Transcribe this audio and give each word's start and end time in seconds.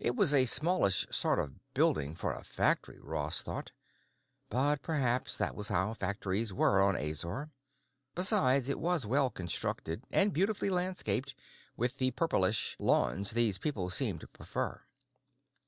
It 0.00 0.16
was 0.16 0.34
a 0.34 0.46
smallish 0.46 1.06
sort 1.12 1.38
of 1.38 1.60
building 1.74 2.16
for 2.16 2.32
a 2.32 2.42
factory, 2.42 2.98
Ross 2.98 3.40
thought, 3.40 3.70
but 4.50 4.82
perhaps 4.82 5.36
that 5.38 5.54
was 5.54 5.68
how 5.68 5.94
factories 5.94 6.52
went 6.52 6.80
on 6.80 6.96
Azor. 6.96 7.52
Besides, 8.16 8.68
it 8.68 8.80
was 8.80 9.06
well 9.06 9.30
constructed 9.30 10.02
and 10.10 10.32
beautifully 10.34 10.70
landscaped 10.70 11.36
with 11.76 11.98
the 11.98 12.10
purplish 12.10 12.74
lawns 12.80 13.30
these 13.30 13.58
people 13.58 13.90
seemed 13.90 14.22
to 14.22 14.26
prefer. 14.26 14.82